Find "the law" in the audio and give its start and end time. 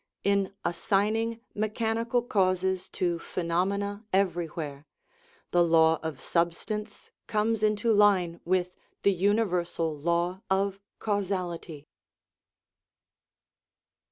5.51-5.99